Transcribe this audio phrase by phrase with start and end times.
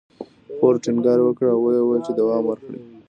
[0.57, 2.79] فورډ ټينګار وکړ او ويې ويل چې دوام ورکړئ.